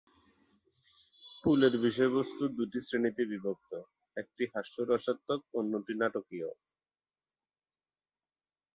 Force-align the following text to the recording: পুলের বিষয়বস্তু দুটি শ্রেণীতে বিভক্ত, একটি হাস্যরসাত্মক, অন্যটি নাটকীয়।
পুলের 1.43 1.73
বিষয়বস্তু 1.77 2.43
দুটি 2.57 2.79
শ্রেণীতে 2.81 3.23
বিভক্ত, 3.25 3.71
একটি 4.17 4.43
হাস্যরসাত্মক, 4.53 5.39
অন্যটি 5.53 5.93
নাটকীয়। 5.93 6.49